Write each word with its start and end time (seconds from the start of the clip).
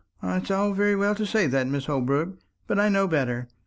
"Ah, 0.23 0.37
it's 0.37 0.49
all 0.49 0.73
very 0.73 0.95
well 0.95 1.13
to 1.13 1.27
say 1.27 1.45
that, 1.45 1.67
Mrs. 1.67 1.85
Holbrook; 1.85 2.39
but 2.65 2.79
I 2.79 2.89
know 2.89 3.07
better. 3.07 3.47